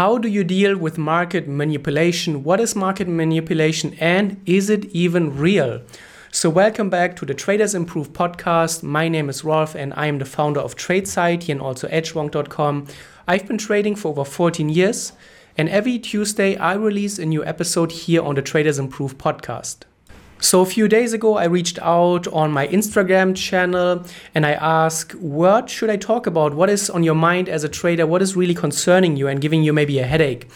How 0.00 0.16
do 0.16 0.28
you 0.28 0.44
deal 0.44 0.78
with 0.78 0.96
market 0.96 1.46
manipulation? 1.46 2.42
What 2.42 2.58
is 2.58 2.74
market 2.74 3.06
manipulation 3.06 3.92
and 4.00 4.40
is 4.46 4.70
it 4.70 4.86
even 4.86 5.36
real? 5.36 5.82
So, 6.32 6.48
welcome 6.48 6.88
back 6.88 7.16
to 7.16 7.26
the 7.26 7.34
Traders 7.34 7.74
Improve 7.74 8.14
podcast. 8.14 8.82
My 8.82 9.10
name 9.10 9.28
is 9.28 9.44
Rolf 9.44 9.74
and 9.74 9.92
I 9.92 10.06
am 10.06 10.16
the 10.16 10.24
founder 10.24 10.60
of 10.60 10.74
Tradeciety 10.74 11.50
and 11.50 11.60
also 11.60 11.86
edgewonk.com. 11.88 12.86
I've 13.28 13.46
been 13.46 13.58
trading 13.58 13.94
for 13.94 14.08
over 14.08 14.24
14 14.24 14.70
years, 14.70 15.12
and 15.58 15.68
every 15.68 15.98
Tuesday 15.98 16.56
I 16.56 16.76
release 16.76 17.18
a 17.18 17.26
new 17.26 17.44
episode 17.44 17.92
here 17.92 18.22
on 18.22 18.36
the 18.36 18.40
Traders 18.40 18.78
Improve 18.78 19.18
podcast. 19.18 19.80
So 20.40 20.62
a 20.62 20.66
few 20.66 20.88
days 20.88 21.12
ago, 21.12 21.36
I 21.36 21.44
reached 21.44 21.78
out 21.80 22.26
on 22.28 22.50
my 22.50 22.66
Instagram 22.68 23.36
channel 23.36 24.04
and 24.34 24.46
I 24.46 24.52
asked, 24.52 25.14
what 25.16 25.68
should 25.68 25.90
I 25.90 25.96
talk 25.96 26.26
about? 26.26 26.54
What 26.54 26.70
is 26.70 26.88
on 26.88 27.02
your 27.02 27.14
mind 27.14 27.48
as 27.48 27.62
a 27.62 27.68
trader? 27.68 28.06
What 28.06 28.22
is 28.22 28.36
really 28.36 28.54
concerning 28.54 29.16
you 29.16 29.28
and 29.28 29.40
giving 29.40 29.62
you 29.62 29.74
maybe 29.74 29.98
a 29.98 30.06
headache? 30.06 30.48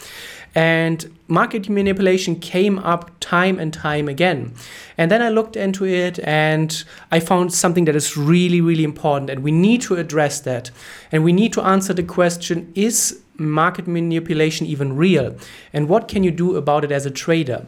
And 0.55 1.15
market 1.27 1.69
manipulation 1.69 2.39
came 2.39 2.79
up 2.79 3.11
time 3.19 3.59
and 3.59 3.73
time 3.73 4.07
again. 4.07 4.53
And 4.97 5.11
then 5.11 5.21
I 5.21 5.29
looked 5.29 5.55
into 5.55 5.85
it 5.85 6.17
and 6.19 6.83
I 7.11 7.19
found 7.19 7.53
something 7.53 7.85
that 7.85 7.95
is 7.95 8.17
really, 8.17 8.61
really 8.61 8.85
important. 8.85 9.29
And 9.29 9.43
we 9.43 9.51
need 9.51 9.81
to 9.83 9.95
address 9.95 10.39
that. 10.41 10.71
And 11.11 11.23
we 11.23 11.33
need 11.33 11.53
to 11.53 11.61
answer 11.61 11.93
the 11.93 12.03
question 12.03 12.71
is 12.73 13.21
market 13.37 13.87
manipulation 13.87 14.65
even 14.67 14.95
real? 14.95 15.35
And 15.73 15.89
what 15.89 16.07
can 16.07 16.23
you 16.23 16.31
do 16.31 16.55
about 16.55 16.83
it 16.83 16.91
as 16.91 17.05
a 17.05 17.11
trader? 17.11 17.65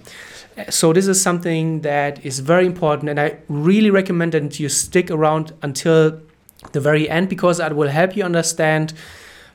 So 0.70 0.92
this 0.92 1.08
is 1.08 1.22
something 1.22 1.82
that 1.82 2.26
is 2.26 2.40
very 2.40 2.66
important, 2.66 3.10
and 3.10 3.20
I 3.20 3.38
really 3.48 3.92
recommend 3.92 4.32
that 4.32 4.60
you 4.60 4.70
stick 4.70 5.12
around 5.12 5.54
until 5.62 6.20
the 6.72 6.80
very 6.80 7.08
end 7.08 7.30
because 7.30 7.60
that 7.60 7.76
will 7.76 7.90
help 7.90 8.16
you 8.18 8.24
understand 8.24 8.94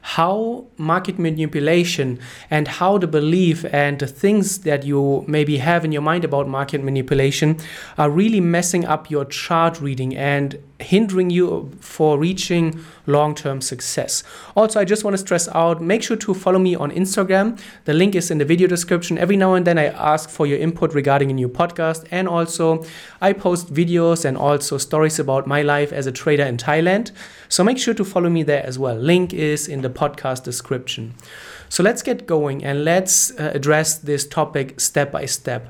how 0.02 0.66
market 0.77 1.19
manipulation 1.19 2.19
and 2.51 2.66
how 2.66 2.98
the 2.98 3.06
belief 3.06 3.65
and 3.73 4.01
the 4.01 4.06
things 4.06 4.59
that 4.61 4.84
you 4.84 5.25
maybe 5.28 5.59
have 5.59 5.84
in 5.84 5.92
your 5.92 6.03
mind 6.03 6.25
about 6.25 6.48
market 6.48 6.83
manipulation 6.83 7.56
are 7.97 8.11
really 8.11 8.41
messing 8.41 8.84
up 8.84 9.11
your 9.11 9.25
chart 9.25 9.81
reading 9.81 10.17
and 10.17 10.59
hindering 10.81 11.31
you 11.31 11.70
for 11.81 12.19
reaching 12.19 12.78
long-term 13.06 13.61
success. 13.61 14.25
Also, 14.56 14.81
I 14.81 14.84
just 14.84 15.05
want 15.05 15.14
to 15.14 15.19
stress 15.19 15.48
out, 15.48 15.81
make 15.81 16.03
sure 16.03 16.16
to 16.16 16.34
follow 16.34 16.59
me 16.59 16.75
on 16.75 16.91
Instagram. 16.91 17.61
The 17.84 17.94
link 17.94 18.16
is 18.16 18.31
in 18.31 18.39
the 18.39 18.44
video 18.44 18.66
description. 18.66 19.19
Every 19.19 19.37
now 19.37 19.55
and 19.55 19.64
then 19.64 19.78
I 19.78 19.87
ask 19.87 20.28
for 20.28 20.47
your 20.47 20.59
input 20.59 20.94
regarding 20.94 21.31
a 21.31 21.34
new 21.34 21.48
podcast 21.48 22.06
and 22.11 22.28
also 22.28 22.84
I 23.20 23.33
post 23.33 23.72
videos 23.72 24.25
and 24.25 24.37
also 24.37 24.78
stories 24.78 25.20
about 25.20 25.47
my 25.47 25.62
life 25.62 25.92
as 25.92 26.06
a 26.06 26.12
trader 26.12 26.44
in 26.44 26.56
Thailand. 26.56 27.12
So 27.53 27.62
make 27.62 27.77
sure 27.77 27.92
to 27.92 28.03
follow 28.03 28.31
me 28.31 28.45
there 28.45 28.64
as 28.64 28.78
well. 28.78 28.95
Link 28.95 29.34
is 29.34 29.69
in 29.69 29.83
the 29.83 29.91
podcast 29.91 30.42
description. 30.42 31.12
So 31.69 31.83
let's 31.83 32.00
get 32.00 32.27
going 32.27 32.64
and 32.64 32.83
let's 32.83 33.31
uh, 33.33 33.50
address 33.53 33.98
this 33.98 34.27
topic 34.27 34.81
step 34.81 35.12
by 35.12 35.27
step. 35.27 35.69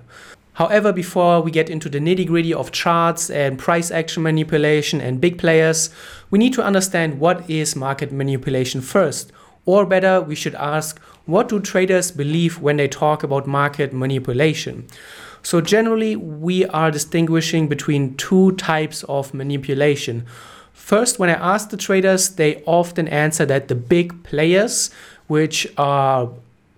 However, 0.52 0.92
before 0.92 1.41
we 1.41 1.50
get 1.50 1.69
into 1.69 1.89
the 1.89 1.98
nitty 1.98 2.28
gritty 2.28 2.55
of 2.55 2.70
charts 2.70 3.30
and 3.30 3.58
price 3.58 3.91
action 3.91 4.22
manipulation 4.22 5.00
and 5.00 5.20
big 5.20 5.39
players, 5.39 5.91
we 6.30 6.39
need 6.39 6.52
to 6.52 6.62
understand 6.62 7.19
what 7.19 7.50
is 7.50 7.74
market 7.74 8.12
manipulation 8.12 8.80
first. 8.80 9.33
Or 9.64 9.84
better, 9.84 10.20
we 10.20 10.36
should 10.36 10.55
ask 10.55 11.00
what 11.27 11.48
do 11.48 11.58
traders 11.58 12.12
believe 12.12 12.61
when 12.61 12.77
they 12.77 12.86
talk 12.86 13.24
about 13.24 13.48
market 13.48 13.92
manipulation? 13.92 14.86
So, 15.42 15.61
generally, 15.61 16.14
we 16.14 16.64
are 16.67 16.92
distinguishing 16.92 17.67
between 17.67 18.17
two 18.17 18.52
types 18.52 19.02
of 19.05 19.34
manipulation. 19.34 20.27
First, 20.83 21.20
when 21.20 21.30
I 21.30 21.34
ask 21.34 21.70
the 21.70 21.77
traders, 21.77 22.30
they 22.30 22.61
often 22.66 23.06
answer 23.06 23.47
that 23.47 23.69
the 23.69 23.77
big 23.77 24.25
players, 24.25 24.91
which 25.28 25.64
are 25.78 26.28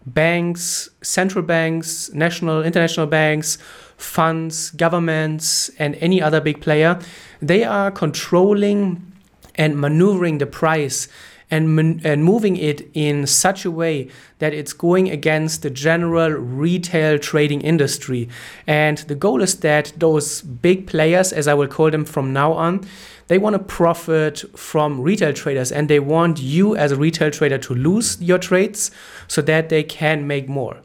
banks, 0.05 0.91
central 1.01 1.43
banks, 1.43 2.13
national, 2.13 2.63
international 2.63 3.07
banks, 3.07 3.57
funds, 3.97 4.73
governments, 4.73 5.71
and 5.79 5.97
any 6.03 6.21
other 6.21 6.43
big 6.43 6.61
player, 6.61 7.01
they 7.41 7.65
are 7.65 7.91
controlling 7.91 9.11
and 9.55 9.81
maneuvering 9.81 10.37
the 10.37 10.47
price 10.47 11.09
and, 11.55 12.05
and 12.05 12.25
moving 12.25 12.57
it 12.57 12.89
in 12.95 13.27
such 13.27 13.65
a 13.65 13.71
way 13.71 14.09
that 14.39 14.53
it's 14.53 14.73
going 14.73 15.11
against 15.11 15.63
the 15.63 15.71
general 15.71 16.31
retail 16.31 17.19
trading 17.19 17.61
industry. 17.61 18.29
And 18.67 18.99
the 18.99 19.15
goal 19.15 19.43
is 19.43 19.55
that 19.61 19.93
those 19.97 20.43
big 20.43 20.87
players, 20.87 21.33
as 21.33 21.47
I 21.49 21.55
will 21.55 21.69
call 21.69 21.91
them 21.91 22.05
from 22.05 22.33
now 22.33 22.53
on, 22.53 22.85
they 23.29 23.39
want 23.39 23.55
to 23.55 23.59
profit 23.59 24.45
from 24.59 25.01
retail 25.01 25.33
traders 25.33 25.73
and 25.73 25.89
they 25.89 26.01
want 26.01 26.41
you 26.41 26.77
as 26.77 26.93
a 26.93 26.97
retail 26.97 27.31
trader 27.31 27.59
to 27.59 27.75
lose 27.75 28.21
your 28.21 28.39
trades 28.39 28.91
so 29.29 29.41
that 29.43 29.69
they 29.69 29.83
can 29.83 30.27
make 30.27 30.49
more. 30.49 30.77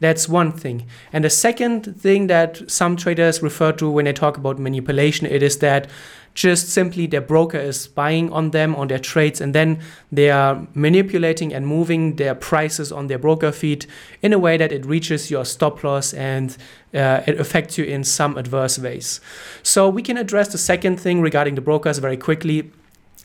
That's 0.00 0.28
one 0.28 0.52
thing. 0.52 0.86
And 1.12 1.24
the 1.24 1.30
second 1.30 2.00
thing 2.00 2.28
that 2.28 2.70
some 2.70 2.96
traders 2.96 3.42
refer 3.42 3.72
to 3.72 3.90
when 3.90 4.04
they 4.04 4.12
talk 4.12 4.36
about 4.36 4.58
manipulation, 4.58 5.26
it 5.26 5.42
is 5.42 5.58
that 5.58 5.88
just 6.34 6.68
simply 6.68 7.08
their 7.08 7.20
broker 7.20 7.58
is 7.58 7.88
buying 7.88 8.30
on 8.32 8.52
them 8.52 8.76
on 8.76 8.86
their 8.86 8.98
trades 9.00 9.40
and 9.40 9.52
then 9.56 9.80
they 10.12 10.30
are 10.30 10.68
manipulating 10.72 11.52
and 11.52 11.66
moving 11.66 12.14
their 12.14 12.32
prices 12.32 12.92
on 12.92 13.08
their 13.08 13.18
broker 13.18 13.50
feed 13.50 13.86
in 14.22 14.32
a 14.32 14.38
way 14.38 14.56
that 14.56 14.70
it 14.70 14.86
reaches 14.86 15.32
your 15.32 15.44
stop 15.44 15.82
loss 15.82 16.14
and 16.14 16.56
uh, 16.94 17.22
it 17.26 17.40
affects 17.40 17.76
you 17.76 17.84
in 17.84 18.04
some 18.04 18.38
adverse 18.38 18.78
ways. 18.78 19.20
So 19.64 19.88
we 19.88 20.00
can 20.00 20.16
address 20.16 20.52
the 20.52 20.58
second 20.58 21.00
thing 21.00 21.20
regarding 21.20 21.56
the 21.56 21.60
brokers 21.60 21.98
very 21.98 22.16
quickly. 22.16 22.70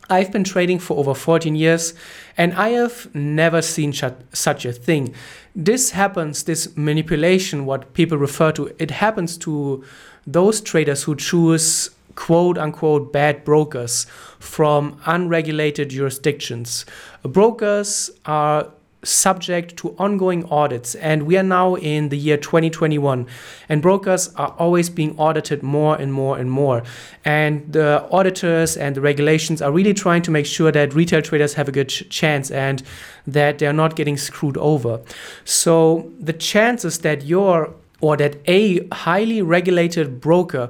I've 0.10 0.32
been 0.32 0.44
trading 0.44 0.80
for 0.80 0.98
over 0.98 1.14
14 1.14 1.56
years 1.56 1.94
and 2.38 2.54
I 2.54 2.70
have 2.70 3.14
never 3.16 3.62
seen 3.62 3.94
such 3.94 4.66
a 4.66 4.74
thing. 4.74 5.14
This 5.56 5.92
happens, 5.92 6.44
this 6.44 6.76
manipulation, 6.76 7.66
what 7.66 7.94
people 7.94 8.18
refer 8.18 8.52
to, 8.54 8.74
it 8.80 8.92
happens 8.92 9.38
to 9.40 9.84
those 10.28 10.62
traders 10.62 11.04
who 11.04 11.16
choose 11.16 11.90
quote 12.16 12.58
unquote 12.58 13.12
bad 13.12 13.44
brokers 13.44 14.06
from 14.40 15.00
unregulated 15.06 15.90
jurisdictions. 15.90 16.86
Brokers 17.24 18.10
are 18.26 18.70
subject 19.04 19.78
to 19.78 19.96
ongoing 19.98 20.46
audits 20.46 20.96
and 20.96 21.24
we 21.24 21.38
are 21.38 21.44
now 21.44 21.76
in 21.76 22.10
the 22.10 22.18
year 22.18 22.38
2021 22.38 23.28
and 23.70 23.82
brokers 23.82 24.34
are 24.36 24.56
always 24.60 24.90
being 24.90 25.18
audited 25.18 25.62
more 25.64 25.96
and 25.96 26.14
more 26.14 26.38
and 26.38 26.50
more. 26.50 26.84
And 27.26 27.72
the 27.72 28.08
auditors 28.12 28.78
and 28.78 28.96
the 28.96 29.02
regulations 29.02 29.62
are 29.62 29.72
really 29.72 29.94
trying 29.94 30.22
to 30.24 30.32
make 30.32 30.46
sure 30.46 30.72
that 30.72 30.94
retail 30.94 31.22
traders 31.22 31.54
have 31.54 31.68
a 31.68 31.72
good 31.72 31.90
ch- 31.90 32.08
chance 32.10 32.52
and 32.52 32.84
that 33.28 33.60
they're 33.60 33.74
not 33.74 33.96
getting 33.96 34.18
screwed 34.18 34.58
over. 34.58 35.02
So 35.46 36.12
the 36.20 36.34
chances 36.34 37.00
that 37.00 37.24
you're 37.24 37.74
or 38.02 38.18
that 38.18 38.36
a 38.48 38.86
highly 38.88 39.42
regulated 39.42 40.20
broker 40.20 40.70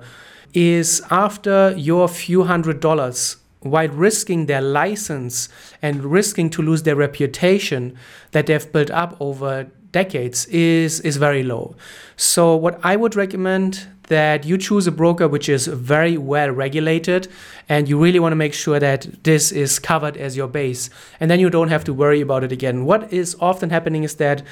is 0.54 1.02
after 1.10 1.74
your 1.76 2.08
few 2.08 2.44
hundred 2.44 2.80
dollars 2.80 3.38
while 3.64 3.90
risking 3.90 4.46
their 4.46 4.62
license 4.62 5.50
and 5.82 6.04
risking 6.04 6.50
to 6.52 6.62
lose 6.62 6.84
their 6.84 6.96
reputation 6.96 7.98
that 8.32 8.48
they've 8.48 8.72
built 8.72 8.92
up 8.92 9.16
over 9.20 9.68
decades 9.92 10.46
is 10.48 11.00
is 11.02 11.18
very 11.18 11.44
low. 11.44 11.76
So 12.18 12.56
what 12.56 12.80
I 12.84 12.96
would 12.96 13.16
recommend 13.16 13.88
that 14.08 14.44
you 14.44 14.58
choose 14.58 14.86
a 14.86 14.92
broker 14.92 15.28
which 15.28 15.48
is 15.48 15.68
very 15.68 16.18
well 16.18 16.50
regulated 16.50 17.28
and 17.70 17.88
you 17.88 17.98
really 17.98 18.20
want 18.20 18.34
to 18.34 18.36
make 18.36 18.54
sure 18.54 18.80
that 18.80 19.08
this 19.24 19.52
is 19.52 19.80
covered 19.80 20.18
as 20.18 20.36
your 20.36 20.48
base 20.48 20.90
and 21.20 21.32
then 21.32 21.40
you 21.40 21.50
don't 21.50 21.70
have 21.70 21.86
to 21.86 21.94
worry 21.94 22.20
about 22.20 22.44
it 22.44 22.52
again. 22.52 22.86
What 22.86 23.14
is 23.14 23.38
often 23.40 23.70
happening 23.70 24.04
is 24.04 24.16
that 24.16 24.44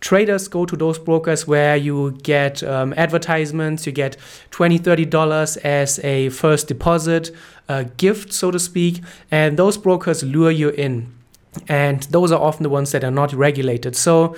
traders 0.00 0.48
go 0.48 0.64
to 0.64 0.76
those 0.76 0.98
brokers 0.98 1.46
where 1.46 1.76
you 1.76 2.12
get 2.22 2.62
um, 2.62 2.94
advertisements 2.96 3.86
you 3.86 3.92
get 3.92 4.16
$20, 4.50 4.82
30 4.82 5.04
dollars 5.06 5.56
as 5.58 5.98
a 6.04 6.28
first 6.30 6.68
deposit 6.68 7.30
a 7.68 7.84
gift 7.84 8.32
so 8.32 8.50
to 8.50 8.58
speak 8.58 9.00
and 9.30 9.58
those 9.58 9.76
brokers 9.76 10.22
lure 10.22 10.50
you 10.50 10.68
in 10.70 11.12
and 11.68 12.04
those 12.04 12.30
are 12.30 12.40
often 12.40 12.62
the 12.62 12.68
ones 12.68 12.92
that 12.92 13.02
are 13.02 13.10
not 13.10 13.32
regulated 13.32 13.96
so 13.96 14.36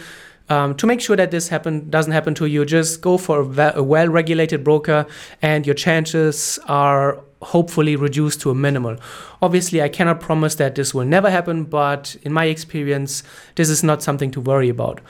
um, 0.49 0.75
to 0.75 0.87
make 0.87 1.01
sure 1.01 1.15
that 1.15 1.31
this 1.31 1.49
happen 1.49 1.89
doesn't 1.91 2.13
happen 2.13 2.35
to 2.35 2.47
you 2.47 2.65
just 2.65 3.01
go 3.01 3.17
for 3.17 3.41
a, 3.41 3.73
a 3.77 3.83
well-regulated 3.83 4.65
broker 4.65 5.07
and 5.41 5.65
your 5.65 5.75
chances 5.75 6.59
are 6.67 7.23
hopefully 7.43 7.97
reduced 7.97 8.41
to 8.43 8.51
a 8.51 8.55
minimal. 8.55 8.97
Obviously, 9.41 9.81
I 9.81 9.89
cannot 9.89 10.21
promise 10.21 10.57
that 10.57 10.75
this 10.75 10.93
will 10.93 11.07
never 11.07 11.31
happen, 11.31 11.65
but 11.65 12.17
in 12.23 12.33
my 12.33 12.47
experience, 12.47 13.23
this 13.55 13.71
is 13.71 13.83
not 13.83 14.03
something 14.03 14.31
to 14.33 14.41
worry 14.41 14.69
about. 14.69 15.01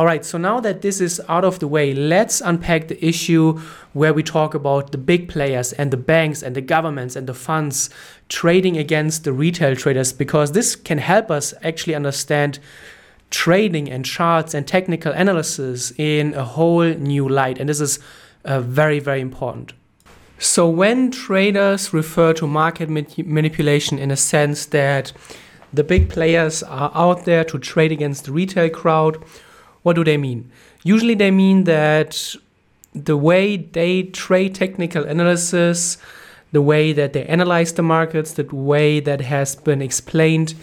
All 0.00 0.06
right, 0.06 0.24
so 0.24 0.38
now 0.38 0.60
that 0.60 0.80
this 0.80 0.98
is 0.98 1.20
out 1.28 1.44
of 1.44 1.58
the 1.58 1.68
way, 1.68 1.92
let's 1.92 2.40
unpack 2.40 2.88
the 2.88 3.04
issue 3.04 3.60
where 3.92 4.14
we 4.14 4.22
talk 4.22 4.54
about 4.54 4.92
the 4.92 4.96
big 4.96 5.28
players 5.28 5.74
and 5.74 5.90
the 5.90 5.98
banks 5.98 6.42
and 6.42 6.56
the 6.56 6.62
governments 6.62 7.16
and 7.16 7.26
the 7.26 7.34
funds 7.34 7.90
trading 8.30 8.78
against 8.78 9.24
the 9.24 9.32
retail 9.34 9.76
traders 9.76 10.14
because 10.14 10.52
this 10.52 10.74
can 10.74 10.96
help 10.96 11.30
us 11.30 11.52
actually 11.62 11.94
understand 11.94 12.58
trading 13.28 13.90
and 13.90 14.06
charts 14.06 14.54
and 14.54 14.66
technical 14.66 15.12
analysis 15.12 15.92
in 15.98 16.32
a 16.32 16.44
whole 16.46 16.94
new 16.94 17.28
light. 17.28 17.58
And 17.58 17.68
this 17.68 17.82
is 17.82 17.98
uh, 18.46 18.60
very, 18.60 19.00
very 19.00 19.20
important. 19.20 19.74
So, 20.38 20.66
when 20.66 21.10
traders 21.10 21.92
refer 21.92 22.32
to 22.32 22.46
market 22.46 22.88
manipulation 22.88 23.98
in 23.98 24.10
a 24.10 24.16
sense 24.16 24.64
that 24.64 25.12
the 25.74 25.84
big 25.84 26.08
players 26.08 26.62
are 26.62 26.90
out 26.94 27.26
there 27.26 27.44
to 27.44 27.58
trade 27.58 27.92
against 27.92 28.24
the 28.24 28.32
retail 28.32 28.70
crowd. 28.70 29.22
What 29.82 29.96
do 29.96 30.04
they 30.04 30.16
mean? 30.16 30.50
Usually, 30.82 31.14
they 31.14 31.30
mean 31.30 31.64
that 31.64 32.34
the 32.94 33.16
way 33.16 33.56
they 33.56 34.04
trade 34.04 34.54
technical 34.54 35.04
analysis, 35.04 35.98
the 36.52 36.62
way 36.62 36.92
that 36.92 37.12
they 37.12 37.24
analyze 37.26 37.72
the 37.72 37.82
markets, 37.82 38.32
the 38.32 38.44
way 38.44 39.00
that 39.00 39.20
has 39.20 39.54
been 39.54 39.80
explained 39.80 40.54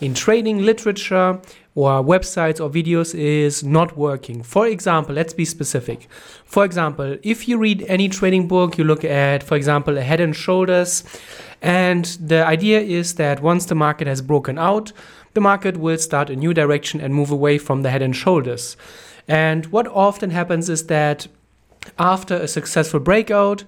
in 0.00 0.14
trading 0.14 0.58
literature 0.62 1.40
or 1.74 2.02
websites 2.02 2.60
or 2.60 2.70
videos 2.70 3.14
is 3.14 3.64
not 3.64 3.96
working. 3.96 4.42
For 4.42 4.66
example, 4.66 5.14
let's 5.14 5.34
be 5.34 5.44
specific. 5.44 6.08
For 6.44 6.64
example, 6.64 7.18
if 7.22 7.48
you 7.48 7.58
read 7.58 7.84
any 7.88 8.08
trading 8.08 8.48
book, 8.48 8.78
you 8.78 8.84
look 8.84 9.04
at, 9.04 9.42
for 9.42 9.56
example, 9.56 9.98
a 9.98 10.02
head 10.02 10.20
and 10.20 10.34
shoulders, 10.34 11.04
and 11.60 12.04
the 12.20 12.44
idea 12.46 12.80
is 12.80 13.14
that 13.14 13.42
once 13.42 13.66
the 13.66 13.74
market 13.74 14.06
has 14.06 14.22
broken 14.22 14.58
out, 14.58 14.92
the 15.34 15.40
market 15.40 15.76
will 15.76 15.98
start 15.98 16.30
a 16.30 16.36
new 16.36 16.54
direction 16.54 17.00
and 17.00 17.14
move 17.14 17.30
away 17.30 17.58
from 17.58 17.82
the 17.82 17.90
head 17.90 18.02
and 18.02 18.16
shoulders. 18.16 18.76
And 19.28 19.66
what 19.66 19.86
often 19.88 20.30
happens 20.30 20.68
is 20.68 20.86
that 20.86 21.26
after 21.98 22.36
a 22.36 22.48
successful 22.48 23.00
breakout, 23.00 23.64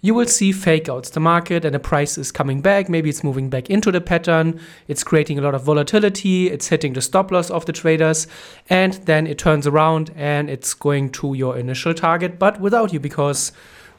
you 0.00 0.14
will 0.14 0.26
see 0.26 0.52
fake 0.52 0.88
outs. 0.88 1.10
The 1.10 1.20
market 1.20 1.64
and 1.64 1.74
the 1.74 1.80
price 1.80 2.16
is 2.18 2.30
coming 2.30 2.60
back. 2.60 2.88
Maybe 2.88 3.10
it's 3.10 3.24
moving 3.24 3.50
back 3.50 3.68
into 3.68 3.90
the 3.90 4.00
pattern. 4.00 4.60
It's 4.86 5.02
creating 5.02 5.40
a 5.40 5.42
lot 5.42 5.56
of 5.56 5.64
volatility. 5.64 6.50
It's 6.50 6.68
hitting 6.68 6.92
the 6.92 7.00
stop 7.00 7.32
loss 7.32 7.50
of 7.50 7.66
the 7.66 7.72
traders. 7.72 8.28
And 8.70 8.94
then 8.94 9.26
it 9.26 9.38
turns 9.38 9.66
around 9.66 10.12
and 10.14 10.48
it's 10.48 10.72
going 10.72 11.10
to 11.12 11.34
your 11.34 11.58
initial 11.58 11.94
target, 11.94 12.38
but 12.38 12.60
without 12.60 12.92
you 12.92 13.00
because 13.00 13.50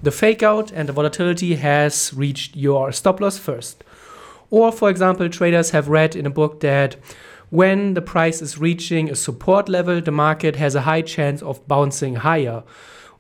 the 0.02 0.12
fake 0.12 0.42
out 0.42 0.72
and 0.72 0.88
the 0.88 0.94
volatility 0.94 1.56
has 1.56 2.14
reached 2.14 2.56
your 2.56 2.94
stop 2.94 3.20
loss 3.20 3.38
first. 3.38 3.84
Or, 4.52 4.72
for 4.72 4.90
example, 4.90 5.30
traders 5.30 5.72
have 5.72 5.88
read 5.88 6.16
in 6.16 6.26
a 6.26 6.30
book 6.30 6.60
that 6.62 6.96
when 7.50 7.94
the 7.94 8.02
price 8.02 8.42
is 8.42 8.58
reaching 8.58 9.10
a 9.10 9.16
support 9.16 9.70
level, 9.70 10.02
the 10.02 10.12
market 10.12 10.56
has 10.56 10.76
a 10.76 10.82
high 10.82 11.02
chance 11.02 11.42
of 11.42 11.68
bouncing 11.68 12.16
higher 12.16 12.64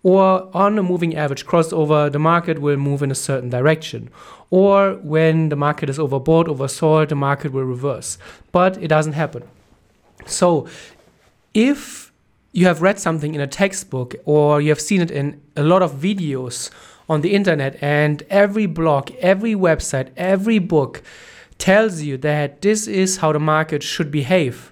or 0.03 0.49
on 0.55 0.77
a 0.77 0.83
moving 0.83 1.15
average 1.15 1.45
crossover, 1.45 2.11
the 2.11 2.19
market 2.19 2.59
will 2.59 2.77
move 2.77 3.03
in 3.03 3.11
a 3.11 3.15
certain 3.15 3.49
direction. 3.49 4.09
Or 4.49 4.95
when 4.95 5.49
the 5.49 5.55
market 5.55 5.89
is 5.89 5.97
overbought, 5.97 6.45
oversold, 6.45 7.09
the 7.09 7.15
market 7.15 7.51
will 7.51 7.65
reverse. 7.65 8.17
But 8.51 8.81
it 8.81 8.87
doesn't 8.87 9.13
happen. 9.13 9.43
So 10.25 10.67
if 11.53 12.13
you 12.53 12.65
have 12.65 12.81
read 12.81 12.99
something 12.99 13.35
in 13.35 13.41
a 13.41 13.47
textbook 13.47 14.15
or 14.25 14.61
you 14.61 14.69
have 14.69 14.81
seen 14.81 15.01
it 15.01 15.11
in 15.11 15.41
a 15.55 15.63
lot 15.63 15.81
of 15.81 15.93
videos 15.93 16.71
on 17.09 17.21
the 17.21 17.33
internet, 17.33 17.81
and 17.81 18.23
every 18.29 18.67
blog, 18.67 19.11
every 19.19 19.55
website, 19.55 20.09
every 20.15 20.59
book 20.59 21.01
tells 21.57 22.01
you 22.01 22.17
that 22.17 22.61
this 22.61 22.87
is 22.87 23.17
how 23.17 23.33
the 23.33 23.39
market 23.39 23.83
should 23.83 24.11
behave, 24.11 24.71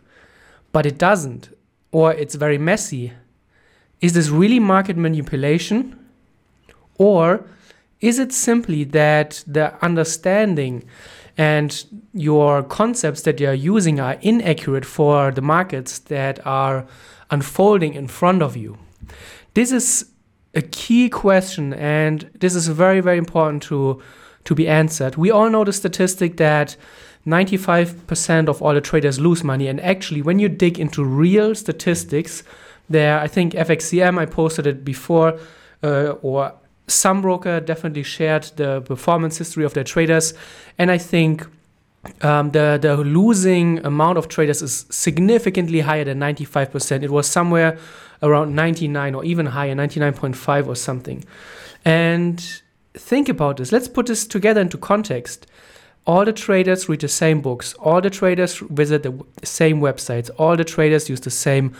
but 0.72 0.86
it 0.86 0.98
doesn't, 0.98 1.50
or 1.92 2.14
it's 2.14 2.36
very 2.36 2.58
messy 2.58 3.12
is 4.00 4.14
this 4.14 4.30
really 4.30 4.60
market 4.60 4.96
manipulation? 4.96 5.98
Or 6.98 7.46
is 8.00 8.20
it 8.20 8.32
simply 8.32 8.84
that 8.86 9.44
the 9.48 9.74
understanding 9.84 10.84
and 11.38 11.86
your 12.14 12.64
concepts 12.64 13.22
that 13.22 13.40
you 13.40 13.48
are 13.50 13.54
using 13.54 14.00
are 14.00 14.18
inaccurate 14.22 14.86
for 14.86 15.32
the 15.32 15.42
markets 15.42 16.00
that 16.00 16.46
are 16.46 16.88
unfolding 17.32 17.94
in 17.94 18.08
front 18.08 18.42
of 18.42 18.56
you? 18.56 18.78
This 19.54 19.72
is 19.72 20.12
a 20.54 20.62
key 20.62 21.10
question, 21.10 21.74
and 21.74 22.30
this 22.40 22.56
is 22.56 22.68
very, 22.68 23.00
very 23.00 23.18
important 23.18 23.64
to, 23.64 24.02
to 24.46 24.56
be 24.56 24.68
answered. 24.68 25.16
We 25.16 25.32
all 25.32 25.50
know 25.50 25.64
the 25.64 25.74
statistic 25.74 26.38
that 26.38 26.76
95% 27.26 28.48
of 28.48 28.62
all 28.62 28.74
the 28.74 28.82
traders 28.82 29.20
lose 29.20 29.44
money, 29.44 29.68
and 29.68 29.80
actually, 29.82 30.22
when 30.22 30.40
you 30.40 30.50
dig 30.50 30.80
into 30.80 31.04
real 31.04 31.54
statistics, 31.56 32.44
there. 32.90 33.20
I 33.20 33.28
think 33.28 33.54
FXCM, 33.54 34.18
I 34.18 34.26
posted 34.26 34.68
it 34.68 34.84
before, 34.84 35.40
uh, 35.84 36.16
or 36.22 36.54
some 36.88 37.22
broker 37.22 37.60
definitely 37.60 38.04
shared 38.04 38.44
the 38.56 38.82
performance 38.82 39.38
history 39.38 39.66
of 39.66 39.74
their 39.74 39.84
traders. 39.84 40.34
And 40.78 40.90
I 40.90 40.98
think 40.98 41.46
um, 42.22 42.52
the, 42.52 42.78
the 42.82 42.98
losing 42.98 43.86
amount 43.86 44.18
of 44.18 44.28
traders 44.28 44.62
is 44.62 44.86
significantly 44.90 45.82
higher 45.82 46.04
than 46.04 46.20
95%. 46.20 47.04
It 47.04 47.12
was 47.12 47.28
somewhere 47.28 47.78
around 48.22 48.56
99 48.56 49.16
or 49.16 49.24
even 49.24 49.48
higher, 49.48 49.76
99.5 49.76 50.68
or 50.68 50.76
something. 50.76 51.24
And 51.86 52.44
think 52.94 53.30
about 53.30 53.58
this. 53.58 53.72
Let's 53.72 53.88
put 53.88 54.08
this 54.08 54.26
together 54.26 54.62
into 54.62 54.78
context. 54.78 55.48
All 56.06 56.24
the 56.24 56.34
traders 56.34 56.88
read 56.88 57.02
the 57.02 57.08
same 57.08 57.42
books. 57.42 57.74
All 57.76 58.02
the 58.02 58.10
traders 58.10 58.58
visit 58.60 59.04
the 59.04 59.14
same 59.44 59.82
websites. 59.82 60.30
All 60.38 60.56
the 60.56 60.64
traders 60.64 61.10
use 61.10 61.20
the 61.20 61.30
same 61.30 61.76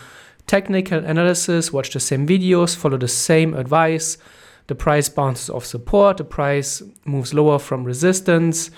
technical 0.46 1.04
analysis, 1.04 1.72
watch 1.72 1.92
the 1.92 2.00
same 2.00 2.26
videos, 2.26 2.74
follow 2.74 2.96
the 2.96 3.08
same 3.08 3.54
advice. 3.54 4.18
The 4.66 4.74
price 4.74 5.08
bounces 5.08 5.48
off 5.48 5.64
support, 5.64 6.18
the 6.18 6.24
price 6.24 6.82
moves 7.04 7.32
lower 7.32 7.58
from 7.58 7.84
resistance. 7.84 8.70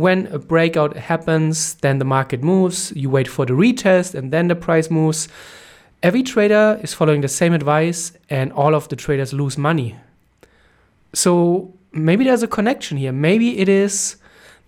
When 0.00 0.28
a 0.28 0.38
breakout 0.38 0.96
happens, 0.96 1.74
then 1.74 1.98
the 1.98 2.06
market 2.06 2.42
moves. 2.42 2.90
You 2.96 3.10
wait 3.10 3.28
for 3.28 3.44
the 3.44 3.52
retest 3.52 4.14
and 4.14 4.32
then 4.32 4.48
the 4.48 4.54
price 4.54 4.90
moves. 4.90 5.28
Every 6.02 6.22
trader 6.22 6.80
is 6.82 6.94
following 6.94 7.20
the 7.20 7.28
same 7.28 7.52
advice, 7.52 8.12
and 8.30 8.50
all 8.54 8.74
of 8.74 8.88
the 8.88 8.96
traders 8.96 9.34
lose 9.34 9.58
money. 9.58 9.96
So 11.12 11.74
maybe 11.92 12.24
there's 12.24 12.42
a 12.42 12.48
connection 12.48 12.96
here. 12.96 13.12
Maybe 13.12 13.58
it 13.58 13.68
is 13.68 14.16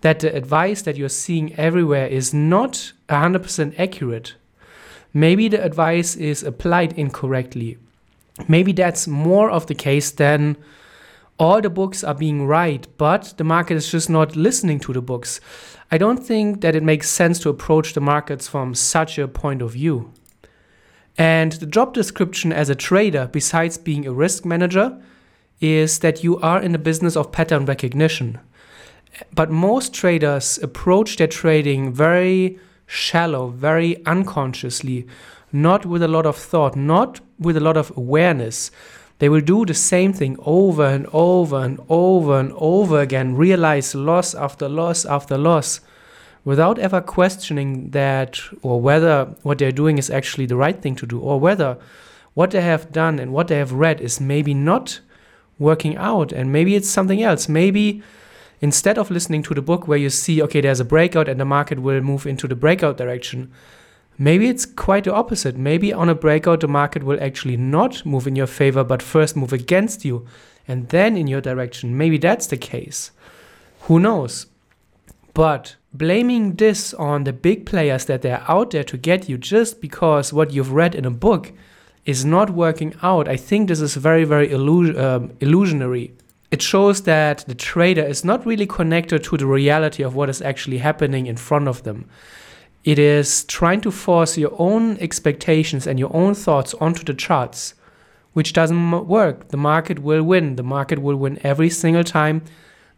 that 0.01 0.19
the 0.19 0.35
advice 0.35 0.83
that 0.83 0.97
you're 0.97 1.09
seeing 1.09 1.55
everywhere 1.55 2.05
is 2.05 2.31
not 2.31 2.93
100% 3.09 3.79
accurate. 3.79 4.35
Maybe 5.15 5.47
the 5.47 5.63
advice 5.63 6.15
is 6.15 6.43
applied 6.43 6.93
incorrectly. 6.93 7.79
Maybe 8.47 8.71
that's 8.71 9.07
more 9.07 9.49
of 9.49 9.65
the 9.65 9.73
case 9.73 10.11
than 10.11 10.57
all 11.37 11.61
the 11.61 11.69
books 11.69 12.03
are 12.03 12.13
being 12.13 12.45
right, 12.45 12.85
but 12.97 13.33
the 13.37 13.43
market 13.43 13.75
is 13.75 13.91
just 13.91 14.09
not 14.09 14.35
listening 14.35 14.79
to 14.81 14.93
the 14.93 15.01
books. 15.01 15.41
I 15.91 15.97
don't 15.97 16.23
think 16.23 16.61
that 16.61 16.75
it 16.75 16.83
makes 16.83 17.09
sense 17.09 17.39
to 17.39 17.49
approach 17.49 17.93
the 17.93 18.01
markets 18.01 18.47
from 18.47 18.75
such 18.75 19.17
a 19.17 19.27
point 19.27 19.61
of 19.61 19.73
view. 19.73 20.11
And 21.17 21.51
the 21.53 21.65
job 21.65 21.93
description 21.93 22.51
as 22.51 22.69
a 22.69 22.75
trader, 22.75 23.29
besides 23.31 23.77
being 23.77 24.07
a 24.07 24.13
risk 24.13 24.45
manager, 24.45 24.99
is 25.59 25.99
that 25.99 26.23
you 26.23 26.39
are 26.39 26.61
in 26.61 26.71
the 26.71 26.77
business 26.77 27.15
of 27.15 27.31
pattern 27.31 27.65
recognition. 27.65 28.39
But 29.33 29.51
most 29.51 29.93
traders 29.93 30.57
approach 30.61 31.17
their 31.17 31.27
trading 31.27 31.93
very 31.93 32.59
shallow, 32.85 33.49
very 33.49 34.03
unconsciously, 34.05 35.07
not 35.51 35.85
with 35.85 36.01
a 36.01 36.07
lot 36.07 36.25
of 36.25 36.35
thought, 36.35 36.75
not 36.75 37.21
with 37.39 37.55
a 37.55 37.61
lot 37.61 37.77
of 37.77 37.95
awareness. 37.95 38.71
They 39.23 39.29
will 39.29 39.39
do 39.39 39.63
the 39.65 39.73
same 39.73 40.11
thing 40.11 40.35
over 40.43 40.83
and 40.83 41.07
over 41.13 41.63
and 41.63 41.79
over 41.87 42.37
and 42.41 42.51
over 42.57 42.99
again, 42.99 43.37
realize 43.37 43.95
loss 43.95 44.35
after 44.35 44.67
loss 44.67 45.05
after 45.05 45.37
loss, 45.37 45.79
without 46.43 46.77
ever 46.77 46.99
questioning 46.99 47.91
that 47.91 48.41
or 48.61 48.81
whether 48.81 49.33
what 49.43 49.59
they're 49.59 49.71
doing 49.71 49.97
is 49.97 50.09
actually 50.09 50.47
the 50.47 50.57
right 50.57 50.81
thing 50.81 50.97
to 50.97 51.05
do, 51.05 51.21
or 51.21 51.39
whether 51.39 51.77
what 52.33 52.51
they 52.51 52.59
have 52.59 52.91
done 52.91 53.17
and 53.17 53.31
what 53.31 53.47
they 53.47 53.59
have 53.59 53.71
read 53.71 54.01
is 54.01 54.19
maybe 54.19 54.53
not 54.53 54.99
working 55.57 55.95
out 55.95 56.33
and 56.33 56.51
maybe 56.51 56.75
it's 56.75 56.89
something 56.89 57.23
else. 57.23 57.47
Maybe 57.47 58.03
Instead 58.63 58.97
of 58.97 59.11
listening 59.11 59.43
to 59.43 59.53
the 59.53 59.61
book 59.61 59.89
where 59.89 59.97
you 59.97 60.09
see, 60.09 60.41
okay, 60.41 60.61
there's 60.61 60.79
a 60.79 60.85
breakout 60.85 61.27
and 61.27 61.37
the 61.37 61.43
market 61.43 61.79
will 61.79 61.99
move 61.99 62.25
into 62.25 62.47
the 62.47 62.55
breakout 62.55 62.95
direction, 62.97 63.51
maybe 64.17 64.47
it's 64.47 64.65
quite 64.65 65.05
the 65.05 65.13
opposite. 65.13 65.57
Maybe 65.57 65.93
on 65.93 66.09
a 66.09 66.15
breakout, 66.15 66.61
the 66.61 66.67
market 66.67 67.03
will 67.03 67.21
actually 67.21 67.57
not 67.57 68.05
move 68.05 68.27
in 68.27 68.35
your 68.35 68.47
favor, 68.47 68.83
but 68.83 69.01
first 69.01 69.35
move 69.35 69.53
against 69.53 70.05
you 70.05 70.25
and 70.67 70.89
then 70.89 71.17
in 71.17 71.27
your 71.27 71.41
direction. 71.41 71.97
Maybe 71.97 72.17
that's 72.17 72.47
the 72.47 72.57
case. 72.57 73.11
Who 73.81 73.99
knows? 73.99 74.47
But 75.33 75.75
blaming 75.93 76.55
this 76.55 76.93
on 76.93 77.23
the 77.23 77.33
big 77.33 77.65
players 77.65 78.05
that 78.05 78.21
they're 78.21 78.43
out 78.47 78.71
there 78.71 78.83
to 78.83 78.97
get 78.97 79.27
you 79.27 79.37
just 79.37 79.81
because 79.81 80.31
what 80.31 80.51
you've 80.51 80.71
read 80.71 80.95
in 80.95 81.05
a 81.05 81.11
book 81.11 81.51
is 82.05 82.23
not 82.23 82.49
working 82.49 82.93
out, 83.01 83.27
I 83.27 83.37
think 83.37 83.67
this 83.67 83.81
is 83.81 83.95
very, 83.95 84.25
very 84.25 84.53
um, 84.53 85.31
illusionary 85.39 86.13
it 86.53 86.61
shows 86.61 87.01
that 87.01 87.43
the 87.47 87.55
trader 87.55 88.03
is 88.03 88.23
not 88.23 88.45
really 88.45 88.67
connected 88.67 89.23
to 89.23 89.37
the 89.37 89.47
reality 89.47 90.03
of 90.03 90.13
what 90.13 90.29
is 90.29 90.39
actually 90.39 90.77
happening 90.77 91.25
in 91.25 91.35
front 91.35 91.67
of 91.67 91.81
them. 91.81 92.07
It 92.83 92.99
is 92.99 93.45
trying 93.45 93.79
to 93.81 93.91
force 93.91 94.37
your 94.37 94.53
own 94.59 94.97
expectations 94.97 95.87
and 95.87 95.97
your 95.97 96.13
own 96.13 96.35
thoughts 96.35 96.73
onto 96.75 97.03
the 97.03 97.13
charts, 97.13 97.75
which 98.33 98.51
doesn't 98.51 99.07
work. 99.07 99.49
The 99.49 99.57
market 99.57 99.99
will 99.99 100.23
win. 100.23 100.57
The 100.57 100.63
market 100.63 100.99
will 100.99 101.15
win 101.15 101.39
every 101.43 101.69
single 101.69 102.03
time. 102.03 102.41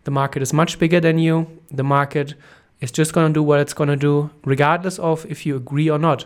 The 0.05 0.11
market 0.11 0.41
is 0.41 0.53
much 0.53 0.79
bigger 0.79 0.99
than 0.99 1.19
you. 1.19 1.47
The 1.69 1.83
market 1.83 2.33
is 2.81 2.91
just 2.91 3.13
going 3.13 3.27
to 3.27 3.33
do 3.33 3.43
what 3.43 3.59
it's 3.59 3.73
going 3.73 3.89
to 3.89 3.95
do, 3.95 4.31
regardless 4.43 4.97
of 4.97 5.25
if 5.27 5.45
you 5.45 5.55
agree 5.55 5.89
or 5.89 5.99
not. 5.99 6.25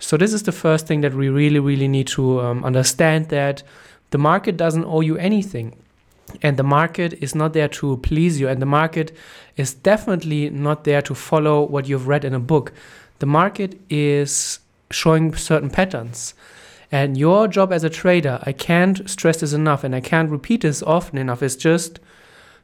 So, 0.00 0.16
this 0.16 0.32
is 0.32 0.42
the 0.42 0.52
first 0.52 0.86
thing 0.86 1.02
that 1.02 1.14
we 1.14 1.28
really, 1.28 1.60
really 1.60 1.88
need 1.88 2.06
to 2.08 2.40
um, 2.40 2.64
understand 2.64 3.28
that 3.28 3.62
the 4.10 4.18
market 4.18 4.56
doesn't 4.56 4.84
owe 4.84 5.02
you 5.02 5.16
anything 5.18 5.76
and 6.42 6.56
the 6.56 6.62
market 6.62 7.14
is 7.22 7.34
not 7.34 7.52
there 7.52 7.68
to 7.68 7.96
please 7.98 8.40
you. 8.40 8.48
And 8.48 8.60
the 8.60 8.66
market 8.66 9.16
is 9.56 9.74
definitely 9.74 10.50
not 10.50 10.84
there 10.84 11.02
to 11.02 11.14
follow 11.14 11.62
what 11.62 11.88
you've 11.88 12.08
read 12.08 12.24
in 12.24 12.34
a 12.34 12.40
book. 12.40 12.72
The 13.18 13.26
market 13.26 13.80
is 13.90 14.60
showing 14.90 15.34
certain 15.34 15.70
patterns. 15.70 16.34
And 16.92 17.16
your 17.16 17.46
job 17.46 17.72
as 17.72 17.84
a 17.84 17.90
trader 17.90 18.40
i 18.42 18.52
can't 18.52 19.08
stress 19.08 19.40
this 19.40 19.52
enough 19.52 19.84
and 19.84 19.94
i 19.94 20.00
can't 20.00 20.28
repeat 20.28 20.62
this 20.62 20.82
often 20.82 21.18
enough 21.18 21.40
is 21.40 21.54
just 21.54 22.00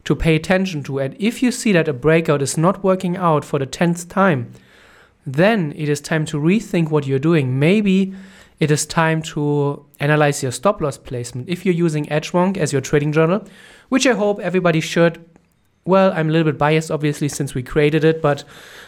to 0.05 0.15
pay 0.15 0.37
attention 0.37 0.83
to. 0.85 0.99
And 0.99 1.17
if 1.19 1.43
you 1.43 1.51
see 1.51 1.73
that 1.73 1.89
a 1.89 1.93
breakout 1.93 2.43
is 2.43 2.57
not 2.57 2.83
working 2.83 3.17
out 3.17 3.45
for 3.45 3.59
the 3.59 3.67
10th 3.67 4.09
time 4.09 4.53
then 5.27 5.73
it 5.77 5.89
is 5.89 6.01
time 6.01 6.25
to 6.25 6.39
rethink 6.39 6.91
what 6.91 7.07
you're 7.07 7.19
doing. 7.19 7.59
Maybe 7.59 8.15
it 8.59 8.71
is 8.71 8.87
time 8.87 9.23
to 9.23 9.85
analyze 10.01 10.43
your 10.43 10.53
stop 10.53 10.81
loss 10.81 10.97
placement. 10.97 11.49
If 11.49 11.67
you're 11.67 11.75
using 11.75 12.07
Edgewonk 12.07 12.57
as 12.57 12.73
your 12.73 12.81
trading 12.81 13.13
journal, 13.13 13.45
which 13.89 14.07
I 14.07 14.15
hope 14.15 14.41
everybody 14.41 14.81
should, 14.81 15.25
well, 15.85 16.13
I'm 16.13 16.29
a 16.29 16.33
little 16.33 16.51
bit 16.51 16.59
biased 16.59 16.91
obviously 16.91 17.29
since 17.29 17.55
we 17.55 17.63
created 17.63 18.03
it, 18.05 18.23
but 18.23 18.45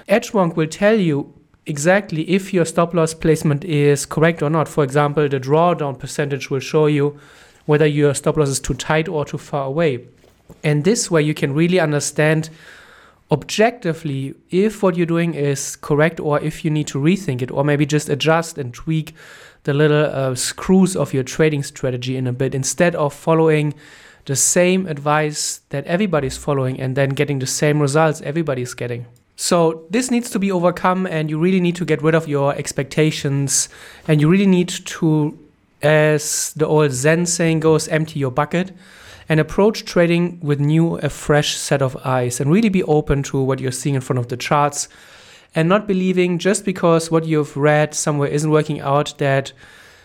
Edgewonk 0.08 0.56
will 0.56 0.66
tell 0.66 0.98
you 0.98 1.34
exactly 1.66 2.28
if 2.30 2.54
your 2.54 2.64
stop 2.64 2.94
loss 2.94 3.12
placement 3.12 3.64
is 3.64 4.06
correct 4.06 4.42
or 4.42 4.50
not. 4.50 4.68
For 4.68 4.82
example, 4.82 5.28
the 5.28 5.38
drawdown 5.38 5.98
percentage 5.98 6.50
will 6.50 6.60
show 6.60 6.86
you 6.86 7.18
whether 7.66 7.86
your 7.86 8.14
stop 8.14 8.38
loss 8.38 8.48
is 8.48 8.60
too 8.60 8.74
tight 8.74 9.08
or 9.08 9.24
too 9.26 9.38
far 9.38 9.66
away. 9.66 10.06
And 10.64 10.84
this 10.84 11.10
way 11.10 11.22
you 11.22 11.34
can 11.34 11.52
really 11.52 11.78
understand 11.78 12.48
objectively 13.30 14.34
if 14.50 14.82
what 14.82 14.96
you're 14.96 15.06
doing 15.06 15.34
is 15.34 15.76
correct 15.76 16.18
or 16.18 16.40
if 16.40 16.64
you 16.64 16.70
need 16.70 16.86
to 16.86 16.98
rethink 16.98 17.42
it 17.42 17.50
or 17.50 17.62
maybe 17.62 17.84
just 17.84 18.08
adjust 18.08 18.56
and 18.56 18.72
tweak 18.72 19.14
the 19.64 19.74
little 19.74 20.06
uh, 20.06 20.34
screws 20.34 20.96
of 20.96 21.12
your 21.12 21.22
trading 21.22 21.62
strategy 21.62 22.16
in 22.16 22.26
a 22.26 22.32
bit 22.32 22.54
instead 22.54 22.94
of 22.94 23.12
following 23.12 23.74
the 24.24 24.36
same 24.36 24.86
advice 24.86 25.60
that 25.70 25.84
everybody's 25.86 26.36
following 26.36 26.80
and 26.80 26.96
then 26.96 27.10
getting 27.10 27.38
the 27.38 27.46
same 27.46 27.80
results 27.80 28.20
everybody's 28.22 28.74
getting. 28.74 29.06
So, 29.40 29.84
this 29.88 30.10
needs 30.10 30.30
to 30.30 30.40
be 30.40 30.50
overcome, 30.50 31.06
and 31.06 31.30
you 31.30 31.38
really 31.38 31.60
need 31.60 31.76
to 31.76 31.84
get 31.84 32.02
rid 32.02 32.16
of 32.16 32.26
your 32.26 32.56
expectations, 32.56 33.68
and 34.08 34.20
you 34.20 34.28
really 34.28 34.48
need 34.48 34.68
to, 34.68 35.38
as 35.80 36.52
the 36.54 36.66
old 36.66 36.90
Zen 36.90 37.24
saying 37.24 37.60
goes, 37.60 37.86
empty 37.86 38.18
your 38.18 38.32
bucket 38.32 38.72
and 39.28 39.40
approach 39.40 39.84
trading 39.84 40.38
with 40.40 40.58
new, 40.60 40.96
a 40.98 41.08
fresh 41.08 41.56
set 41.56 41.82
of 41.82 41.96
eyes, 42.04 42.40
and 42.40 42.50
really 42.50 42.68
be 42.68 42.82
open 42.84 43.22
to 43.24 43.42
what 43.42 43.60
you're 43.60 43.70
seeing 43.72 43.94
in 43.94 44.00
front 44.00 44.18
of 44.18 44.28
the 44.28 44.36
charts 44.36 44.88
and 45.54 45.68
not 45.68 45.86
believing 45.86 46.38
just 46.38 46.64
because 46.64 47.10
what 47.10 47.24
you've 47.24 47.56
read 47.56 47.94
somewhere 47.94 48.28
isn't 48.28 48.50
working 48.50 48.80
out 48.80 49.16
that 49.18 49.52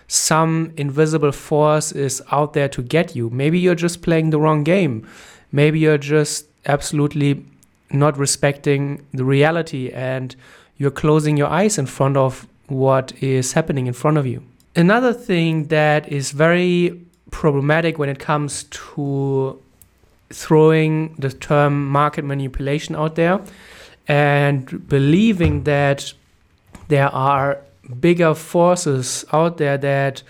some 0.07 0.73
invisible 0.77 1.31
force 1.31 1.91
is 1.91 2.21
out 2.31 2.53
there 2.53 2.69
to 2.69 2.81
get 2.81 3.15
you. 3.15 3.29
Maybe 3.29 3.59
you're 3.59 3.75
just 3.75 4.01
playing 4.01 4.29
the 4.29 4.39
wrong 4.39 4.63
game. 4.63 5.07
Maybe 5.51 5.79
you're 5.79 5.97
just 5.97 6.47
absolutely 6.65 7.45
not 7.91 8.17
respecting 8.17 9.05
the 9.13 9.23
reality 9.23 9.91
and 9.91 10.35
you're 10.77 10.91
closing 10.91 11.37
your 11.37 11.47
eyes 11.47 11.77
in 11.77 11.85
front 11.85 12.17
of 12.17 12.47
what 12.67 13.13
is 13.21 13.53
happening 13.53 13.87
in 13.87 13.93
front 13.93 14.17
of 14.17 14.25
you. 14.25 14.43
Another 14.75 15.13
thing 15.13 15.67
that 15.67 16.11
is 16.11 16.31
very 16.31 16.99
problematic 17.33 17.97
when 17.97 18.09
it 18.09 18.19
comes 18.19 18.63
to 18.69 19.59
throwing 20.29 21.13
the 21.19 21.29
term 21.29 21.89
market 21.89 22.23
manipulation 22.23 22.95
out 22.95 23.15
there 23.15 23.41
and 24.07 24.87
believing 24.87 25.63
that 25.63 26.13
there 26.87 27.09
are 27.09 27.59
bigger 27.99 28.33
forces 28.33 29.25
out 29.33 29.57
there 29.57 29.77
that 29.77 30.23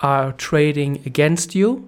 are 0.00 0.32
trading 0.32 1.02
against 1.06 1.54
you 1.54 1.86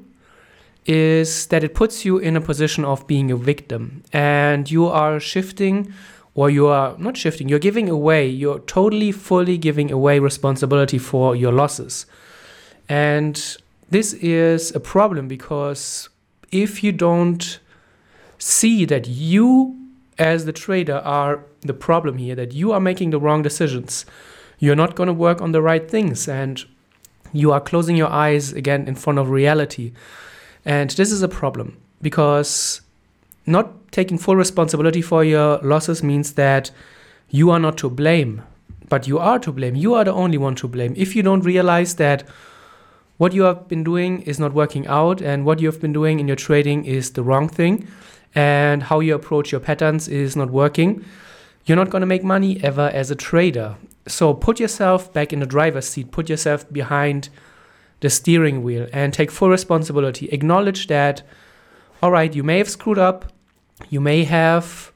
is 0.84 1.46
that 1.46 1.64
it 1.64 1.74
puts 1.74 2.04
you 2.04 2.18
in 2.18 2.36
a 2.36 2.40
position 2.40 2.84
of 2.84 3.06
being 3.06 3.30
a 3.30 3.36
victim. 3.36 4.02
And 4.12 4.70
you 4.70 4.86
are 4.86 5.18
shifting 5.20 5.92
or 6.34 6.50
you 6.50 6.66
are 6.66 6.96
not 6.98 7.14
shifting 7.14 7.46
you're 7.48 7.58
giving 7.58 7.90
away 7.90 8.26
you're 8.26 8.60
totally 8.60 9.12
fully 9.12 9.58
giving 9.58 9.92
away 9.92 10.18
responsibility 10.18 10.98
for 10.98 11.36
your 11.36 11.52
losses. 11.52 12.06
And 12.88 13.56
this 13.92 14.12
is 14.14 14.74
a 14.74 14.80
problem 14.80 15.28
because 15.28 16.08
if 16.50 16.82
you 16.82 16.92
don't 16.92 17.60
see 18.38 18.84
that 18.84 19.06
you 19.06 19.82
as 20.18 20.44
the 20.44 20.52
trader 20.52 20.96
are 21.04 21.44
the 21.60 21.74
problem 21.74 22.18
here 22.18 22.34
that 22.34 22.52
you 22.52 22.72
are 22.72 22.80
making 22.80 23.10
the 23.10 23.20
wrong 23.20 23.42
decisions. 23.42 24.04
You're 24.58 24.76
not 24.76 24.94
going 24.94 25.06
to 25.06 25.12
work 25.12 25.40
on 25.40 25.52
the 25.52 25.62
right 25.62 25.90
things 25.90 26.28
and 26.28 26.64
you 27.32 27.52
are 27.52 27.60
closing 27.60 27.96
your 27.96 28.10
eyes 28.10 28.52
again 28.52 28.86
in 28.86 28.94
front 28.94 29.18
of 29.18 29.30
reality. 29.30 29.92
And 30.64 30.90
this 30.90 31.10
is 31.10 31.22
a 31.22 31.28
problem 31.28 31.76
because 32.00 32.80
not 33.46 33.90
taking 33.90 34.18
full 34.18 34.36
responsibility 34.36 35.02
for 35.02 35.24
your 35.24 35.58
losses 35.58 36.02
means 36.02 36.34
that 36.34 36.70
you 37.30 37.50
are 37.50 37.58
not 37.58 37.78
to 37.78 37.90
blame, 37.90 38.42
but 38.88 39.08
you 39.08 39.18
are 39.18 39.38
to 39.40 39.52
blame. 39.52 39.74
You 39.74 39.94
are 39.94 40.04
the 40.04 40.12
only 40.12 40.38
one 40.38 40.54
to 40.56 40.68
blame. 40.68 40.94
If 40.96 41.16
you 41.16 41.22
don't 41.22 41.40
realize 41.40 41.96
that 41.96 42.24
what 43.22 43.32
you 43.32 43.42
have 43.42 43.68
been 43.68 43.84
doing 43.84 44.20
is 44.22 44.40
not 44.40 44.52
working 44.52 44.84
out 44.88 45.20
and 45.22 45.44
what 45.44 45.60
you 45.60 45.68
have 45.68 45.80
been 45.80 45.92
doing 45.92 46.18
in 46.18 46.26
your 46.26 46.40
trading 46.48 46.84
is 46.84 47.12
the 47.12 47.22
wrong 47.22 47.48
thing, 47.48 47.86
and 48.34 48.82
how 48.82 48.98
you 48.98 49.14
approach 49.14 49.52
your 49.52 49.60
patterns 49.60 50.08
is 50.08 50.34
not 50.34 50.50
working, 50.50 51.04
you're 51.64 51.76
not 51.76 51.88
going 51.88 52.00
to 52.00 52.06
make 52.14 52.24
money 52.24 52.52
ever 52.64 52.90
as 52.92 53.12
a 53.12 53.14
trader. 53.14 53.76
So 54.08 54.34
put 54.34 54.58
yourself 54.58 55.12
back 55.12 55.32
in 55.32 55.38
the 55.38 55.46
driver's 55.46 55.86
seat, 55.86 56.10
put 56.10 56.28
yourself 56.28 56.60
behind 56.72 57.28
the 58.00 58.10
steering 58.10 58.64
wheel 58.64 58.88
and 58.92 59.14
take 59.14 59.30
full 59.30 59.50
responsibility. 59.50 60.26
Acknowledge 60.30 60.88
that, 60.88 61.22
all 62.02 62.10
right, 62.10 62.34
you 62.34 62.42
may 62.42 62.58
have 62.58 62.68
screwed 62.68 62.98
up, 62.98 63.32
you 63.88 64.00
may 64.00 64.24
have 64.24 64.90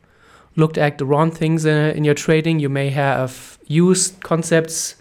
looked 0.57 0.79
at 0.79 0.99
the 0.99 1.07
wrong 1.07 1.31
things 1.31 1.65
in, 1.65 2.03
your 2.03 2.15
trading, 2.15 2.59
you 2.59 2.71
may 2.71 2.91
have 2.91 3.57
used 3.69 4.21
concepts 4.21 4.97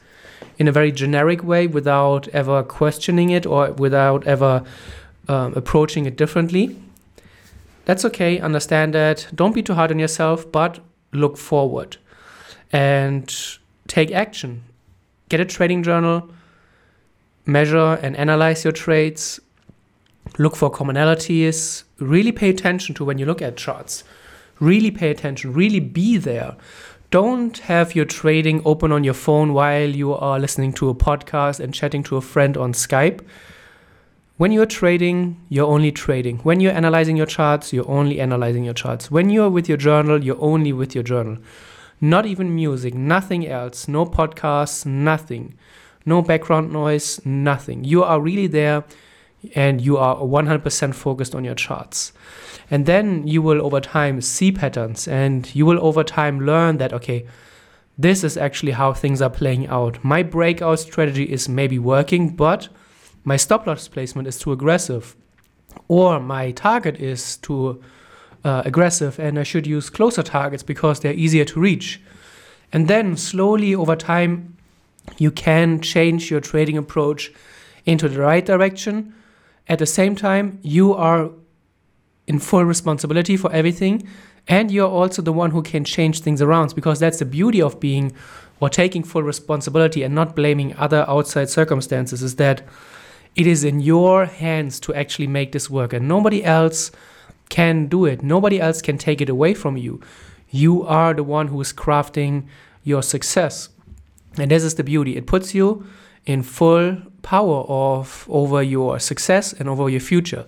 in 0.58 0.68
a 0.68 0.72
very 0.72 0.92
generic 0.92 1.44
way 1.44 1.68
without 1.68 2.28
ever 2.30 2.64
questioning 2.64 3.30
it 3.30 3.46
or 3.46 3.72
without 3.74 4.26
ever 4.26 4.64
um, 5.28 5.54
approaching 5.56 6.06
it 6.06 6.16
differently. 6.16 6.76
That's 7.86 8.04
okay, 8.06 8.40
understand 8.40 8.94
that. 8.94 9.28
Don't 9.34 9.54
be 9.54 9.62
too 9.62 9.74
hard 9.74 9.92
on 9.92 10.00
yourself, 10.00 10.52
but 10.52 10.80
look 11.12 11.38
forward 11.38 11.98
and 12.72 13.34
take 13.88 14.12
action. 14.12 14.64
Get 15.30 15.40
a 15.40 15.46
trading 15.46 15.84
journal, 15.84 16.30
measure 17.46 18.00
and 18.02 18.16
analyze 18.16 18.64
your 18.64 18.74
trades, 18.74 19.40
look 20.38 20.56
for 20.56 20.72
commonalities, 20.72 21.84
really 22.00 22.32
pay 22.32 22.50
attention 22.50 22.96
to 22.96 23.06
when 23.06 23.18
you 23.18 23.26
look 23.26 23.42
at 23.42 23.58
charts. 23.58 24.04
Really 24.60 24.90
pay 24.90 25.12
attention, 25.12 25.54
really 25.54 25.80
be 25.82 26.18
there. 26.18 26.56
Don't 27.12 27.58
have 27.60 27.96
your 27.96 28.06
trading 28.06 28.62
open 28.66 28.92
on 28.92 29.04
your 29.04 29.14
phone 29.14 29.54
while 29.54 29.90
you 29.90 30.14
are 30.14 30.40
listening 30.40 30.74
to 30.74 30.90
a 30.90 30.96
podcast 30.96 31.60
and 31.60 31.74
chatting 31.74 32.04
to 32.04 32.18
a 32.18 32.22
friend 32.22 32.58
on 32.58 32.74
Skype 32.74 33.22
when 34.38 34.52
you're 34.52 34.66
trading, 34.66 35.40
you're 35.48 35.66
only 35.66 35.94
trading. 35.94 36.40
When 36.40 36.60
you're 36.60 36.74
analyzing 36.74 37.16
your 37.16 37.26
charts, 37.26 37.72
you're 37.72 37.90
only 37.90 38.20
analyzing 38.20 38.66
your 38.66 38.74
charts. 38.74 39.10
When 39.10 39.30
you're 39.30 39.50
with 39.50 39.70
your 39.70 39.78
journal, 39.78 40.22
you're 40.22 40.42
only 40.42 40.74
with 40.74 40.94
your 40.94 41.06
journal. 41.06 41.38
Not 42.02 42.26
even 42.26 42.54
music, 42.54 42.94
nothing 42.94 43.48
else, 43.48 43.88
no 43.88 44.06
podcasts, 44.06 44.86
nothing. 44.86 45.58
No 46.06 46.22
background 46.22 46.74
noise, 46.74 47.26
nothing. 47.26 47.86
You 47.86 48.04
are 48.04 48.20
really 48.20 48.48
there 48.48 48.84
and 49.54 49.82
you 49.82 49.98
are 49.98 50.16
100% 50.18 50.96
focused 50.96 51.36
on 51.36 51.44
your 51.44 51.56
charts. 51.56 52.14
And 52.72 52.86
then 52.86 53.28
you 53.28 53.42
will 53.42 53.64
over 53.64 53.80
time 53.80 54.22
see 54.22 54.52
patterns 54.52 55.08
and 55.08 55.54
you 55.56 55.66
will 55.66 55.84
over 55.86 56.04
time 56.04 56.40
learn 56.40 56.78
that, 56.78 56.94
okay, 56.94 57.26
this 57.98 58.24
is 58.24 58.38
actually 58.38 58.74
how 58.74 58.94
things 58.94 59.22
are 59.22 59.30
playing 59.30 59.68
out. 59.68 60.04
My 60.04 60.24
breakout 60.24 60.80
strategy 60.80 61.24
is 61.24 61.48
maybe 61.48 61.80
working, 61.80 62.36
but 62.36 62.70
my 63.24 63.38
stop 63.38 63.68
loss 63.68 63.88
placement 63.88 64.28
is 64.28 64.38
too 64.38 64.52
aggressive, 64.52 65.16
or 65.88 66.20
my 66.20 66.52
target 66.52 67.00
is 67.00 67.38
too 67.38 67.82
uh, 68.44 68.62
aggressive 68.64 69.20
and 69.20 69.40
I 69.40 69.44
should 69.44 69.66
use 69.66 69.90
closer 69.90 70.22
targets 70.22 70.64
because 70.64 71.00
they're 71.00 71.14
easier 71.14 71.46
to 71.46 71.60
reach. 71.60 72.00
And 72.72 72.88
then 72.88 73.18
slowly 73.18 73.74
over 73.74 73.96
time, 73.96 74.56
you 75.18 75.32
can 75.32 75.82
change 75.82 76.30
your 76.30 76.42
trading 76.42 76.78
approach 76.78 77.32
into 77.86 78.08
the 78.08 78.20
right 78.20 78.46
direction. 78.46 79.14
At 79.68 79.80
the 79.80 79.86
same 79.86 80.16
time, 80.16 80.60
you 80.62 80.94
are 80.94 81.32
in 82.28 82.40
full 82.40 82.66
responsibility 82.66 83.38
for 83.38 83.52
everything 83.52 84.08
and 84.48 84.72
you're 84.72 84.90
also 84.90 85.22
the 85.22 85.34
one 85.34 85.52
who 85.52 85.62
can 85.62 85.84
change 85.84 86.22
things 86.22 86.42
around 86.42 86.76
because 86.76 87.00
that's 87.00 87.20
the 87.20 87.26
beauty 87.26 87.62
of 87.62 87.80
being 87.80 88.14
or 88.60 88.70
taking 88.70 89.04
full 89.04 89.24
responsibility 89.24 90.04
and 90.04 90.14
not 90.16 90.36
blaming 90.36 90.76
other 90.78 91.06
outside 91.08 91.50
circumstances 91.50 92.22
is 92.22 92.36
that 92.38 92.64
it 93.36 93.46
is 93.48 93.64
in 93.64 93.82
your 93.82 94.26
hands 94.26 94.80
to 94.82 94.94
actually 94.94 95.28
make 95.28 95.52
this 95.52 95.70
work, 95.70 95.92
and 95.92 96.08
nobody 96.08 96.44
else 96.44 96.90
can 97.50 97.88
do 97.88 98.06
it. 98.06 98.24
Nobody 98.24 98.62
else 98.62 98.82
can 98.82 98.98
take 98.98 99.22
it 99.22 99.30
away 99.30 99.54
from 99.54 99.76
you. 99.76 100.00
You 100.50 100.84
are 100.84 101.14
the 101.14 101.24
one 101.24 101.48
who 101.50 101.60
is 101.60 101.74
crafting 101.74 102.48
your 102.84 103.04
success. 103.04 103.70
And 104.38 104.50
this 104.50 104.64
is 104.64 104.76
the 104.76 104.84
beauty. 104.84 105.18
It 105.18 105.28
puts 105.28 105.54
you 105.54 105.86
in 106.26 106.44
full 106.44 106.98
power 107.26 107.66
of 107.68 108.26
over 108.30 108.62
your 108.62 109.00
success 109.00 109.52
and 109.52 109.68
over 109.68 109.90
your 109.90 110.00
future. 110.00 110.46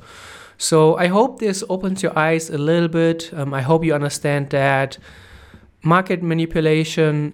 So 0.58 0.96
I 0.96 1.08
hope 1.08 1.40
this 1.40 1.64
opens 1.70 2.04
your 2.04 2.18
eyes 2.18 2.50
a 2.50 2.58
little 2.58 2.88
bit. 2.88 3.32
Um, 3.34 3.54
I 3.54 3.62
hope 3.62 3.84
you 3.84 3.94
understand 3.94 4.52
that 4.52 4.98
market 5.84 6.22
manipulation 6.22 7.34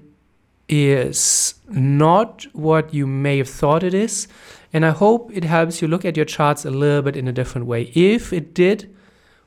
is 0.69 1.55
not 1.69 2.45
what 2.53 2.93
you 2.93 3.05
may 3.05 3.37
have 3.37 3.49
thought 3.49 3.83
it 3.83 3.93
is. 3.93 4.27
And 4.71 4.85
I 4.85 4.91
hope 4.91 5.29
it 5.33 5.43
helps 5.43 5.81
you 5.81 5.87
look 5.87 6.05
at 6.05 6.15
your 6.15 6.25
charts 6.25 6.65
a 6.65 6.71
little 6.71 7.01
bit 7.01 7.15
in 7.15 7.27
a 7.27 7.33
different 7.33 7.67
way. 7.67 7.91
If 7.93 8.33
it 8.33 8.53
did, 8.53 8.93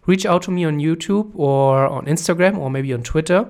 reach 0.06 0.26
out 0.26 0.42
to 0.42 0.50
me 0.50 0.64
on 0.64 0.78
YouTube 0.78 1.30
or 1.34 1.86
on 1.86 2.04
Instagram 2.06 2.58
or 2.58 2.70
maybe 2.70 2.92
on 2.92 3.02
Twitter. 3.02 3.48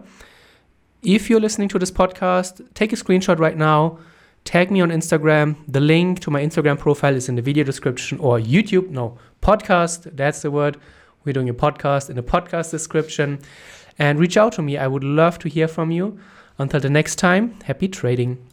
If 1.03 1.29
you're 1.29 1.41
listening 1.41 1.69
to 1.69 1.79
this 1.79 1.91
podcast, 1.91 2.67
take 2.75 2.93
a 2.93 2.97
screenshot 2.97 3.39
right 3.39 3.57
now, 3.57 3.99
tag 4.47 4.71
me 4.71 4.81
on 4.81 4.91
Instagram. 4.91 5.57
The 5.69 5.81
link 5.81 6.21
to 6.21 6.31
my 6.31 6.41
Instagram 6.41 6.79
profile 6.79 7.17
is 7.17 7.29
in 7.29 7.35
the 7.35 7.43
video 7.43 7.65
description 7.65 8.19
or 8.21 8.39
YouTube, 8.39 8.89
no, 8.89 9.19
podcast, 9.43 10.17
that's 10.17 10.43
the 10.43 10.51
word. 10.51 10.79
We're 11.25 11.33
doing 11.33 11.49
a 11.49 11.55
podcast 11.55 12.09
in 12.09 12.17
the 12.17 12.23
podcast 12.23 12.71
description. 12.71 13.41
And 13.99 14.21
reach 14.21 14.37
out 14.37 14.53
to 14.53 14.63
me. 14.63 14.77
I 14.77 14.87
would 14.87 15.03
love 15.03 15.39
to 15.41 15.49
hear 15.49 15.67
from 15.67 15.91
you. 15.91 16.19
Until 16.59 16.81
the 16.81 16.89
next 16.89 17.17
time, 17.17 17.59
happy 17.65 17.89
trading. 17.89 18.47